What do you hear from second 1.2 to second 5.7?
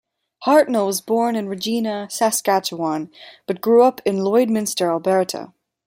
in Regina, Saskatchewan, but grew up in Lloydminster, Alberta.